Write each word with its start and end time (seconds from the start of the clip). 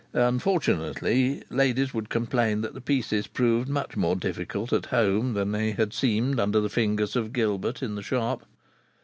Unfortunately 0.13 1.43
ladies 1.51 1.93
would 1.93 2.09
complain 2.09 2.61
that 2.61 2.73
the 2.73 2.81
pieces 2.81 3.27
proved 3.27 3.69
much 3.69 3.95
more 3.95 4.15
difficult 4.15 4.73
at 4.73 4.87
home 4.87 5.35
than 5.35 5.51
they 5.51 5.73
had 5.73 5.93
seemed 5.93 6.39
under 6.39 6.59
the 6.59 6.69
fingers 6.69 7.15
of 7.15 7.31
Gilbert 7.33 7.83
in 7.83 7.93
the 7.93 8.01
shop. 8.01 8.43